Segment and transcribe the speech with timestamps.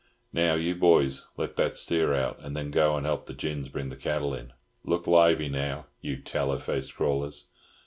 [0.33, 3.89] "Now, you boys, let that steer out, and then go and help the gins bring
[3.89, 4.51] the cattle in.
[4.83, 7.49] Look lively now, you tallow faced crawlers.